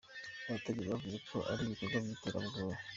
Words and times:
Abategetsi 0.47 0.89
bavuze 0.93 1.17
ko 1.29 1.37
ari 1.51 1.61
igikorwa 1.65 1.97
cy'iterabwobwa. 2.05 2.75